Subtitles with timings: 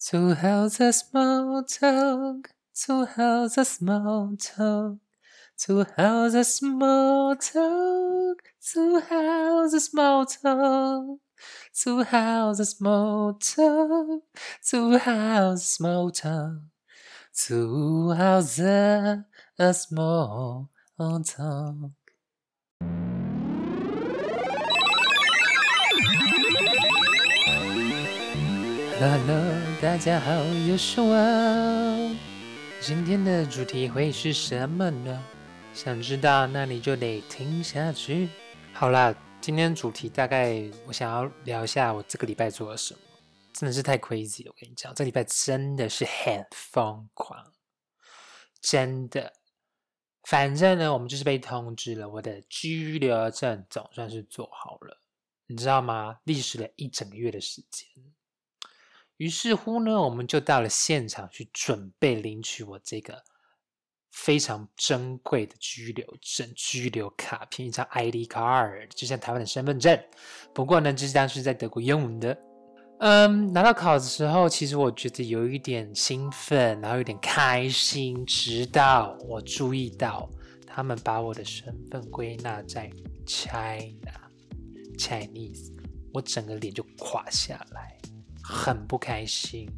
[0.00, 2.44] To house a small town,
[2.86, 5.00] to house a small town,
[5.58, 8.36] to house a small town,
[8.72, 11.18] to house a small town,
[11.82, 14.22] to house a small town,
[14.70, 16.70] to house a small town,
[17.34, 19.26] to house a,
[19.72, 20.70] small
[21.24, 21.97] town.
[28.98, 30.32] 哈喽大家好，
[30.66, 31.14] 又是我。
[32.80, 35.24] 今天的主题会是什么呢？
[35.72, 38.28] 想知道，那你就得听下去。
[38.72, 43.00] 好啦，今天主题大概我想要聊一下我这个礼拜做了什么，
[43.52, 44.44] 真的是太 crazy。
[44.48, 47.52] 我跟你讲，这礼拜真的是很疯狂，
[48.60, 49.32] 真的。
[50.24, 55.00] 反正呢，我们就是被通知了，我的居留证总算是做好了，
[55.46, 56.18] 你知道吗？
[56.24, 57.86] 历时了一整个月的时间。
[59.18, 63.22] 于是乎呢，我们就到了现场去准备领取我这个
[64.10, 70.00] 非常珍贵的居留证、居留卡片，一张 ID card，就像台湾的身份证。
[70.54, 72.36] 不过呢，这张是在德国用的。
[73.00, 80.28] 嗯，拿到考的时候，其实我觉得有一点兴奋，然后有点开心，直到我注意到
[80.66, 82.90] 他们把我的身份归纳在
[83.24, 84.30] China
[84.96, 85.72] Chinese，
[86.12, 87.98] 我整个脸就垮下来。
[88.48, 89.68] 很不开心，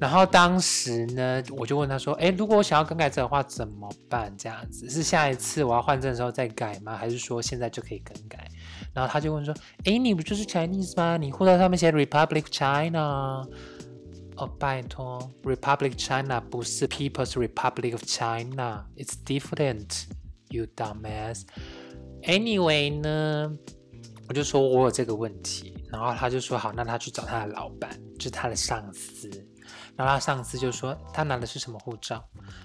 [0.00, 4.34] 然后当时呢，我就问他说：“哎，如果我想要更改这的话怎么办？
[4.36, 6.96] 这样子是下一次我要换证的时候再改吗？
[6.96, 8.48] 还是说现在就可以更改？”
[8.92, 9.54] 然后他就问说
[9.86, 11.16] ：“哎，你不就是 Chinese 吗？
[11.16, 13.46] 你护照上面写 Republic China。”
[14.36, 21.42] 哦，拜托，Republic China 不是 People's Republic of China，it's different，you dumbass。
[22.22, 23.52] Anyway 呢，
[24.28, 25.79] 我就说我有这个问题。
[25.90, 29.28] 然后他就说好，那他去找他的老板，就是他的上司。
[29.96, 32.24] 然后他上司就说他拿的是什么护照？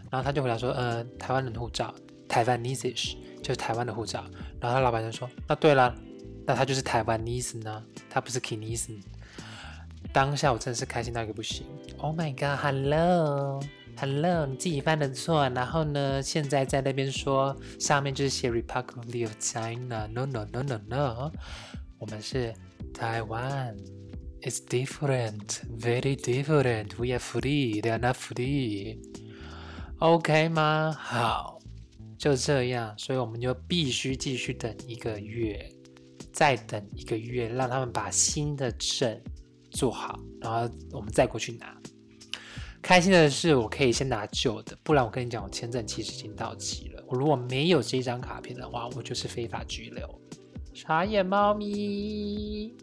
[0.09, 1.93] 然后他就回答说，呃，台湾的护照，
[2.29, 4.23] 台湾 Nisish，就是台湾的护照。
[4.61, 5.93] 然后他老板就说，那对了，
[6.45, 8.89] 那他就是台湾 Nis 呢，他不是 Kinis。
[10.13, 11.67] 当下我真的是开心到一个不行。
[11.97, 21.31] Oh my god，Hello，Hello，你自己犯的错，然后呢，现在在那边说上面就是写 Republic of China，No，No，No，No，No，
[21.97, 22.53] 我们是。
[22.95, 23.75] Taiwan
[24.41, 26.97] is different, very different.
[26.97, 28.97] We are free, they are not free.
[29.99, 30.93] OK 吗？
[30.97, 31.59] 好，
[32.17, 35.69] 就这样，所以我们就必须继续等一个月，
[36.31, 39.21] 再等一个月，让他们把新的证
[39.71, 41.75] 做好，然后我们再过去拿。
[42.81, 47.03] 开心的是，我可以先拿旧的，不然我跟你讲，我签证其实已经到期了。
[47.07, 50.21] 我如果没有这张卡片的话，我就是非法拘留。
[50.75, 52.75] 傻眼猫咪。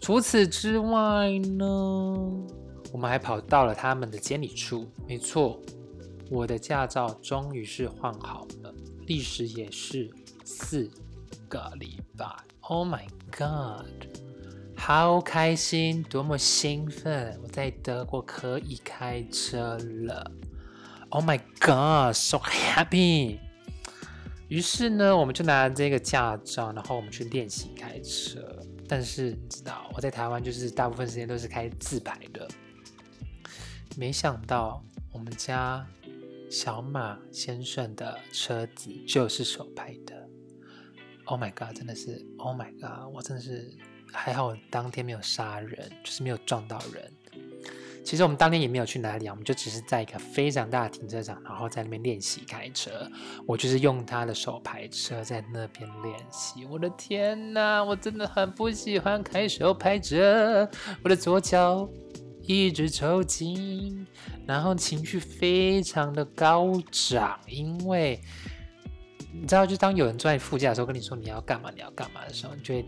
[0.00, 1.64] 除此之外呢，
[2.92, 4.86] 我们还跑到了他们的监理处。
[5.08, 5.60] 没错，
[6.30, 8.72] 我的驾照终于是换好了，
[9.08, 10.08] 历时也是
[10.44, 10.88] 四
[11.48, 12.24] 个礼拜。
[12.60, 13.04] Oh my
[13.36, 14.06] god，
[14.76, 17.36] 好开心，多么兴奋！
[17.42, 20.30] 我在德国可以开车了。
[21.08, 23.40] Oh my god，so happy！
[24.52, 28.38] 于是呢，我们就拿这个驾照，然后我们去练习开车。
[28.86, 32.46] 但是你知道，我在台湾就是大部分时间都是开自排的。
[33.96, 35.86] 没想到我们家
[36.50, 40.28] 小马先生的车子就是手拍的。
[41.24, 43.72] Oh my god，真的是 Oh my god，我真的是
[44.12, 47.10] 还好，当天没有杀人，就是没有撞到人。
[48.04, 52.90] 其实我们当天也没有去哪里啊，我们就只是在一个非常大的停车场，然后在那边练习开车。
[53.46, 56.66] 我就是用他的手排车在那边练习。
[56.66, 60.68] 我的天哪，我真的很不喜欢开手排车，
[61.02, 61.88] 我的左脚
[62.42, 64.06] 一直抽筋，
[64.46, 68.20] 然后情绪非常的高涨，因为
[69.32, 72.84] 你知道，就当有人坐在副驾的时候跟你说你要干嘛，你要干嘛的时候，你就会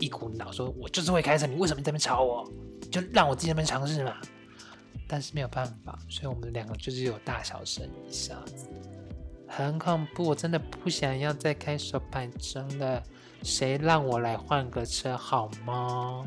[0.00, 2.44] 一股脑说：“我就是会开车，你为什么在那边吵我？
[2.90, 4.16] 就让我自己在那边尝试嘛。”
[5.08, 8.68] 但是没有办法，所以我们两个就是有大小声一下子，
[9.48, 10.22] 很恐怖。
[10.22, 13.02] 我真的不想要再开手排车了，
[13.42, 16.26] 谁让我来换个车好吗？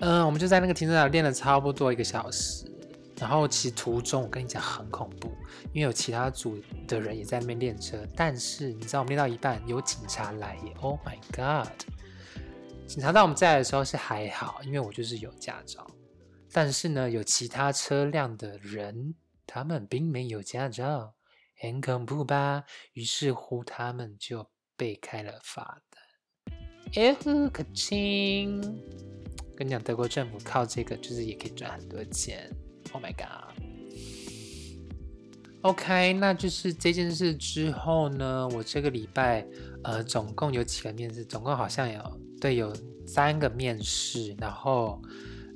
[0.00, 2.70] 嗯，我们就在那个停车场练了差不多一个小时，
[3.16, 5.32] 然后其实途中我跟你讲很恐怖，
[5.72, 6.56] 因为有其他组
[6.86, 11.72] 的人也在那边练车，但是你知道我们练到一半有警察来耶！Oh my god！
[12.86, 15.84] 警察到我们在的时候是还好，因为我就是有驾照。
[16.60, 19.14] 但是呢，有其他车辆的人，
[19.46, 21.14] 他们并没有驾照，
[21.56, 22.64] 很恐怖吧？
[22.94, 24.44] 于是乎，他们就
[24.76, 26.02] 被开了罚单。
[26.96, 28.60] 哎呼，可亲，
[29.56, 32.52] 跟你讲，德国政府靠这个就是也可以赚很多钱。
[32.90, 33.14] Oh my
[35.62, 39.46] god！OK，那就是这件事之后呢，我这个礼拜
[39.84, 42.74] 呃总共有几个面试，总共好像有对有
[43.06, 45.00] 三个面试，然后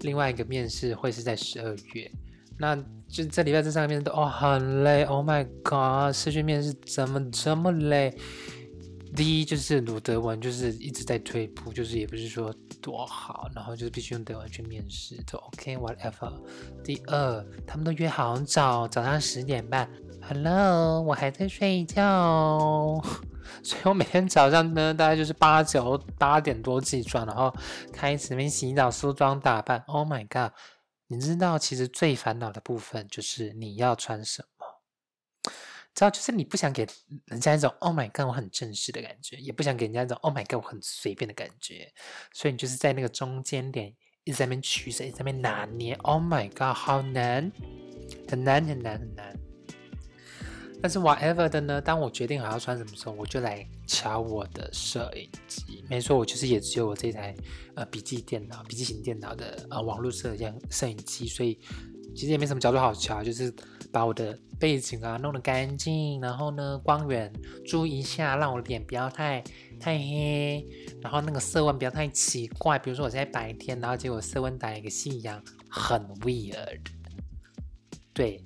[0.03, 2.11] 另外一个面试会是在十二月。
[2.59, 2.77] 那
[3.09, 6.15] 就这礼拜这三个面试都哦很累，Oh my god！
[6.15, 8.15] 视讯面试怎么这么累？
[9.15, 16.33] 第一就是鲁德文就是一直在退步，就是也不是说多好，然后就是必须用德文去面试，就 OK whatever。
[16.83, 19.87] 第二，他们都约好早，早上十点半
[20.23, 23.03] ，Hello，我还在睡觉，
[23.85, 27.55] 我每天早上呢，大概就是八九八点多起床，然后
[27.93, 29.83] 开始那边洗澡、梳妆打扮。
[29.87, 30.53] Oh my god！
[31.09, 34.67] 你知道其实最烦恼的部分就是你要穿什么。
[35.95, 36.87] 知道，就是你不想给
[37.27, 41.93] 人家一种 “Oh my God”，我很正式的感觉，也不想给人家一种 “Oh my God”，我很随便的感觉，
[42.33, 45.93] 所以你就是在那个中间点一直在那边取舍，一直在那边拿捏。
[45.97, 47.53] Oh my God，好难，
[48.27, 49.52] 很难，很难，很难。
[50.83, 55.85] 但是 whatever 的呢，当我决定好要穿什么时候，我就来瞧我的摄影机。
[55.89, 57.35] 没错，我就是也只有我这台
[57.77, 61.59] 呃笔记电脑、笔记型电脑的呃网络摄像摄影机，所以
[62.15, 63.55] 其实也没什么角度好瞧，就是。
[63.93, 67.31] 把我的背景啊弄得干净，然后呢光源
[67.67, 69.45] 注意一下，让我脸不要太
[69.79, 70.67] 太黑，
[71.03, 72.79] 然后那个色温不要太奇怪。
[72.79, 76.81] 比如说我在白天，然后结果色温打一个夕阳，很 weird。
[78.15, 78.43] 对，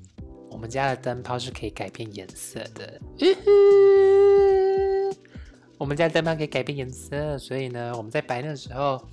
[0.56, 2.98] 我们家的灯泡是可以改变颜色的。
[5.76, 9.06] 我们家灯泡可以改变颜色，所以呢，我们在白天的时候。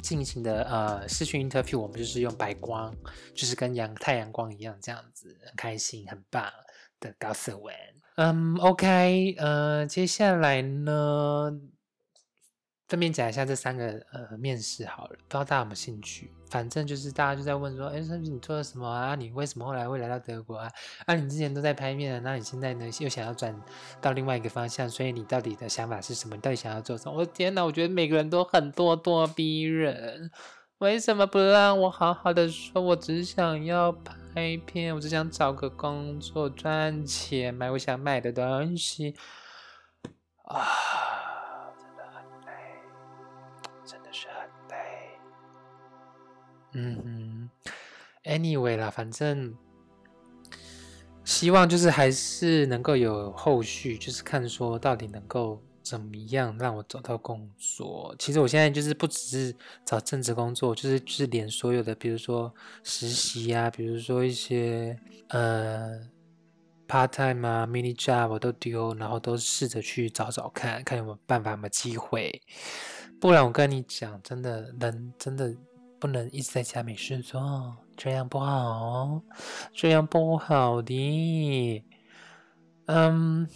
[0.00, 2.94] 进行的呃视讯 interview，我们就是用白光，
[3.34, 6.44] 就是跟阳太阳光一样，这样子很开心，很棒
[7.00, 7.74] 的高色温。
[8.14, 11.50] 嗯，OK，呃，接下来呢？
[12.88, 16.32] 分别讲一下这三个呃面试好了，不知道大家有没有兴趣？
[16.48, 19.14] 反正就是大家就在问说，哎，是不是你做了什么啊？
[19.14, 20.72] 你为什么后来会来到德国啊？
[21.04, 23.54] 啊，你之前都在拍面，那你现在呢又想要转
[24.00, 26.34] 到另外一个方向，所以你到底的想法是什么？
[26.34, 27.18] 你到底想要做什么？
[27.18, 30.30] 我的天哪，我觉得每个人都很咄咄逼人，
[30.78, 32.80] 为什么不让我好好的说？
[32.80, 39.14] 我只想要拍片，我只想找个工作赚钱，买我想买的东西
[40.44, 41.27] 啊。
[46.80, 47.50] 嗯哼
[48.22, 49.52] ，anyway 啦，反正
[51.24, 58.14] 希望就是还是能够有后续，就是看说到底能够怎么样让我找到工作。
[58.16, 62.54] 其实我现在就是不只是找正职工作，就是就是连所有的，比如说
[62.84, 64.96] 实习啊，比如说一些
[65.30, 65.98] 呃
[66.86, 72.40] part time 啊，mini job 我都丢，然后都试着去找找看看有没有办法，有没有机会。
[73.20, 75.52] 不然我跟你讲，真的人真的。
[76.00, 79.20] 不能一直在家没事做，这样不好，
[79.72, 81.84] 这样不好的。
[82.86, 83.48] 嗯，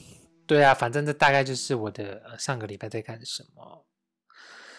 [0.47, 3.87] 对啊，反正这大概就是我的上个礼拜在干什么。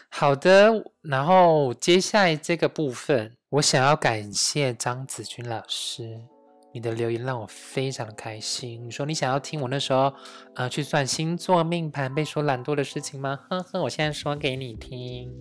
[0.10, 0.72] 好的，
[1.02, 6.22] 然后接下来这个部分，我想要感谢张子君老师，
[6.72, 8.86] 你的留言让我非常的开心。
[8.86, 10.14] 你说你想要听我那时候
[10.54, 13.40] 呃去算星座命盘被说懒惰的事情吗？
[13.50, 15.34] 呵呵，我现在说给你听。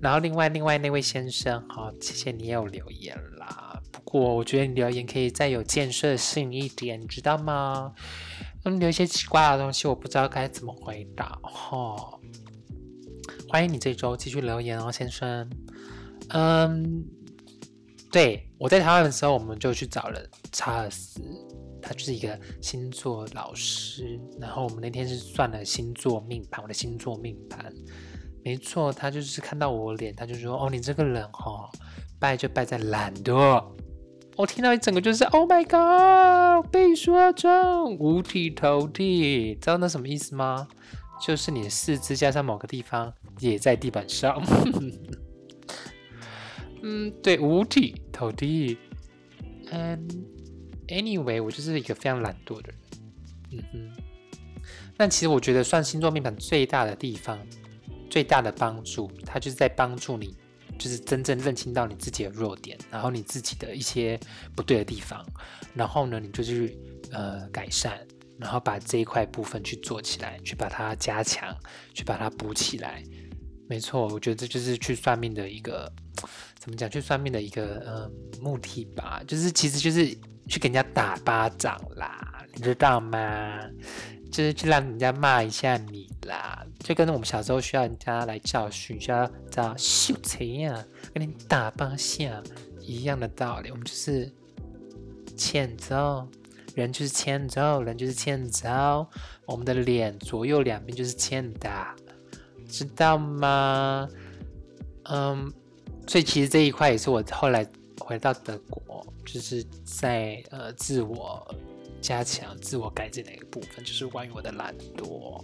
[0.00, 3.80] 然后另外另外那位先生，好，谢谢你有留言啦。
[3.90, 7.92] 不过我觉得你留言可以再有建设性一点，你知道吗？
[8.64, 11.38] 嗯，留一些奇怪的东西，我不知道该怎么回答。
[11.42, 12.18] 哈，
[13.48, 15.48] 欢迎你这周继续留言哦，先生。
[16.28, 17.04] 嗯，
[18.10, 20.20] 对我在台湾的时候，我们就去找了
[20.52, 21.20] 查尔斯，
[21.80, 24.20] 他就是一个星座老师。
[24.40, 27.72] 然后我们那天是算了星座命盘，我的星座命盘。
[28.46, 31.68] 没错，他就是看到我脸，他就说：“哦，你这个人哈，
[32.20, 33.64] 败就败在懒惰。”
[34.38, 40.68] 我听到一整个就是：“Oh my god！” 被说中，五体投地，知道那什么意思吗？
[41.20, 44.40] 就是你的四肢加上某个地方也在地板上。
[46.84, 48.78] 嗯，对，五体投地。
[49.72, 50.08] 嗯
[50.86, 52.78] ，Anyway，我就是一个非常懒惰的人。
[53.50, 53.90] 嗯哼，
[54.96, 57.36] 但其实我觉得算星座命盘最大的地方。
[58.16, 60.34] 最大的帮助，它就是在帮助你，
[60.78, 64.18] 就是真正认清到你自己的弱点，然后你自己的一些
[64.54, 65.22] 不对的地方，
[65.74, 66.78] 然后呢，你就去
[67.12, 68.00] 呃改善，
[68.38, 71.54] 然后把这一块部分去做起来，去把它加强，
[71.92, 73.04] 去把它补起来。
[73.68, 75.92] 没错，我觉得这就是去算命的一个
[76.58, 76.88] 怎么讲？
[76.88, 80.06] 去算命的一个呃目的吧，就是其实就是
[80.48, 83.60] 去给人家打巴掌啦，你知道吗？
[84.32, 92.40] 就是去让人家骂一下你啦，就跟我们小时候需要人家来教训，需要叫秀才呀，跟你打八下
[92.80, 93.72] 一样的道理。
[93.72, 94.32] 我们就是
[95.36, 96.28] 欠揍，
[96.76, 99.04] 人就是欠揍，人就是欠揍。
[99.46, 101.92] 我们的脸左右两边就是欠打，
[102.68, 104.08] 知道吗？
[105.10, 105.52] 嗯，
[106.06, 107.66] 所以其实这一块也是我后来
[107.98, 111.52] 回到德国，就是在呃自我。
[111.98, 115.42] 加强自我改进的一个部分，就是关于我的懒惰。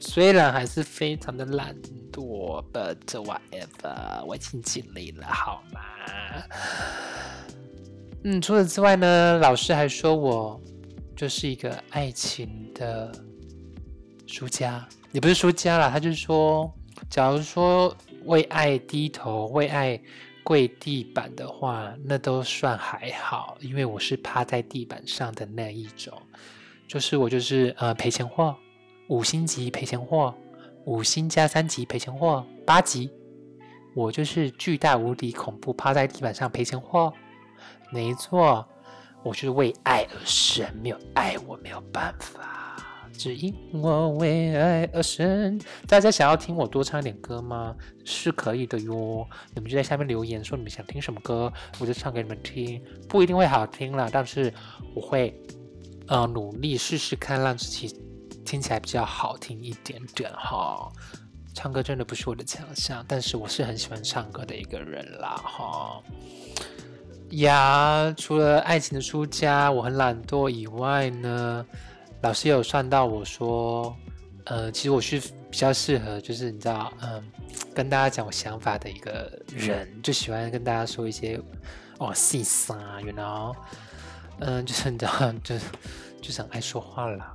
[0.00, 1.74] 虽然还是非常的懒
[2.12, 5.80] 惰，but whatever，我已经尽力了，好吗？
[8.24, 10.60] 嗯，除此之外呢，老师还说我
[11.16, 13.12] 就是一个爱情的
[14.26, 16.72] 输家，也不是输家啦，他就说，
[17.08, 20.00] 假如说为爱低头，为爱。
[20.46, 26.12] 跪地板的话，那都算还好，因为我是趴在地板上的那一种，
[26.86, 28.54] 就是我就是呃赔钱货，
[29.08, 30.34] 五星级赔钱货，
[30.84, 33.10] 五星加三级赔钱货，八级，
[33.94, 37.12] 我就是巨大无敌恐怖趴在地板上赔钱货，
[37.90, 38.66] 没错，
[39.22, 42.50] 我就是为爱而生，没有爱我没有办法。
[43.16, 45.60] 只因我为爱而生。
[45.86, 47.72] 大家想要听我多唱点歌吗？
[48.04, 49.24] 是可以的哟。
[49.54, 52.82] 你们就在下面留言说你们想听什么歌，我就唱给你们听。
[53.08, 54.52] 不一定会好听了，但是
[54.96, 55.32] 我会
[56.08, 57.86] 呃努力试试看，让自己
[58.44, 60.90] 听起来比较好听一点点哈。
[61.54, 66.02] 唱歌真的不是我的强项，但是我是很喜欢唱歌的一个人啦哈。
[67.30, 71.64] 呀，除了爱情的输家，我很懒惰以外呢？
[72.22, 73.94] 老师有算到我说，
[74.46, 75.20] 呃，其实我是
[75.50, 77.22] 比较适合，就是你知道，嗯，
[77.74, 81.40] 跟大家讲我想法的一个人，就喜欢跟大家说一些
[81.98, 83.54] 哦细沙，you know，
[84.40, 85.54] 嗯，就是你知道，就
[86.20, 87.34] 就是很爱说话啦。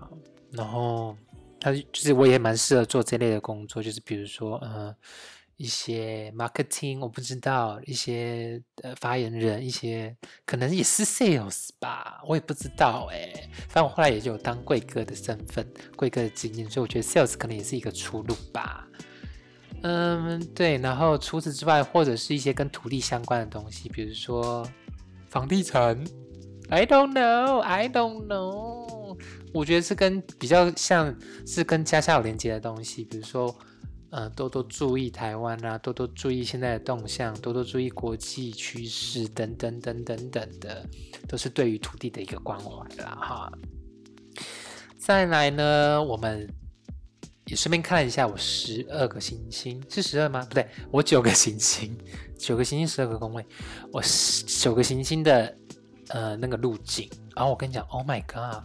[0.51, 1.15] 然后
[1.59, 4.95] 他就是我也蛮适合做这类的工作，就是比如说，嗯。
[5.61, 10.15] 一些 marketing 我不知道，一些呃发言人，一些
[10.45, 13.29] 可能也是 sales 吧，我也不知道哎。
[13.67, 18.87] 反正我后来也有当贵哥的身份，贵哥的经验，所以我觉得 sales 可能也是一个出路吧。
[19.81, 20.77] 嗯，对。
[20.77, 24.65] 然后除此之外，或者是一些跟土地相关的东西，比如说
[25.27, 26.01] 房地产。
[26.69, 29.17] I don't know, I don't know。
[29.53, 33.55] 我觉得是跟比较像是跟家乡有连接的东西，比如说。
[34.11, 40.83] 呃，多多注意台湾啊，多多注意现在的动向，多多注意国际趋势等等等等等的，
[41.27, 43.51] 都是对于土地的一个关怀啦哈。
[44.97, 46.51] 再来呢，我们
[47.45, 50.43] 也顺便看一下我十二个行星，是十二吗？
[50.49, 51.95] 不对，我九个行星，
[52.35, 53.45] 九个行星十二个宫位，
[53.93, 54.01] 我
[54.47, 55.55] 九个行星的
[56.09, 57.09] 呃那个路径。
[57.35, 58.63] 然后我跟你讲，Oh my god，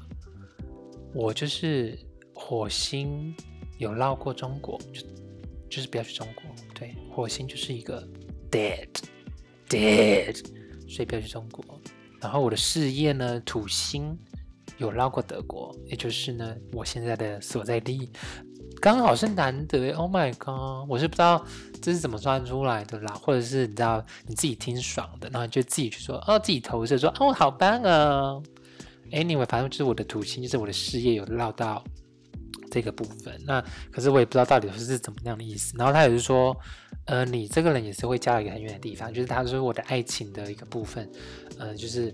[1.15, 1.99] 我就是
[2.35, 3.35] 火星
[3.79, 4.79] 有绕过中国。
[4.93, 5.03] 就
[5.71, 8.07] 就是不要去中国，对，火星就是一个
[8.49, 8.89] dead
[9.69, 10.37] dead，
[10.89, 11.65] 所以不要去中国。
[12.21, 14.17] 然后我的事业呢，土星
[14.79, 18.09] 有绕过德国，也就是呢，我现在的所在地
[18.85, 19.93] 刚好是难得。
[19.93, 21.43] Oh my god，我是不知道
[21.81, 28.38] 这是怎么算出来的啦，或者是你知道你自己听爽的，然后就自己去说哦，自己投射说哦，好棒啊。
[29.11, 31.83] Anyway，反正就是我的土星，就是我的事业有绕到。
[32.71, 35.76] 这个部分，那可是我也不知道到底是怎么样的意思。
[35.79, 36.57] 然后他也是说，
[37.05, 41.09] 呃，你这个人也是会嫁到一个很远的地方，就是他说我的爱情的一个部分，
[41.57, 42.12] 呃，就是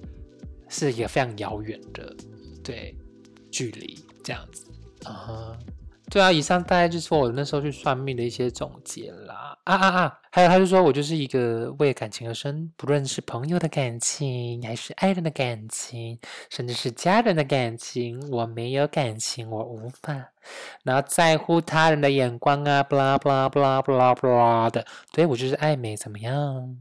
[0.69, 2.15] 是一个非常遥远的
[2.63, 2.95] 对
[3.51, 4.67] 距离这样子
[5.07, 5.57] 啊。
[6.11, 9.57] 对啊，以上大概就是我那时候去算命的一些总结啦。
[9.65, 10.19] 啊啊啊！
[10.33, 16.19] 还有，他就说我就是一个为感情而生，不论是朋友的感情，还是爱人的感情，
[16.51, 20.13] 甚至是家人的感情，我没有感情，我无法，
[20.83, 24.85] 然后在乎他人的眼光啊，blah blah blah blah blah 的。
[25.13, 26.77] 对我就是爱美，怎么样？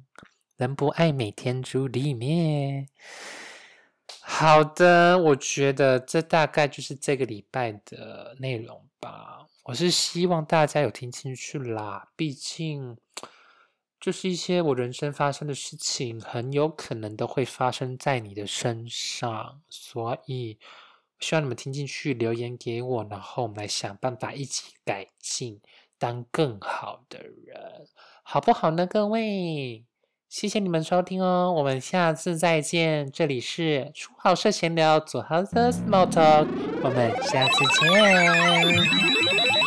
[0.58, 2.88] 人不爱美，天诛地灭。
[4.22, 8.86] 好的，我觉得这大概就是这个礼拜的内容。
[9.02, 12.10] 吧，我是希望大家有听进去啦。
[12.18, 12.98] 毕竟，
[13.98, 20.60] 就是一些我人生发生的事情，很有可能都会发生在你的身上，所以
[21.22, 25.62] 希望你们听进去，留言给我，然后我们来想办法一起改进，
[25.98, 27.88] 当更好的人，
[28.24, 28.86] 好不好呢？
[28.86, 29.86] 各位。
[30.30, 33.12] 谢谢你们收听哦，我们下次再见。
[33.12, 36.46] 这里是初好社闲聊，组合的 Small Talk，
[36.84, 39.59] 我们下次见。